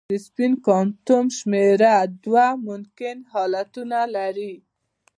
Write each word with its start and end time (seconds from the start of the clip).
د 0.11 0.13
سپین 0.27 0.53
کوانټم 0.65 1.25
شمېره 1.37 1.95
دوه 2.23 2.47
ممکنه 2.67 3.23
حالتونه 3.33 3.99
لري. 4.15 4.53